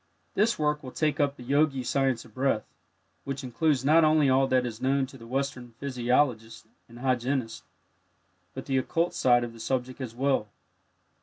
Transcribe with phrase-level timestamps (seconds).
[0.33, 2.65] This work will take up the Yogi "Science of Breath,"
[3.23, 7.63] which includes not only all that is known to the Western physiologist and hygienist,
[8.55, 10.47] but the occult side of the subject as well.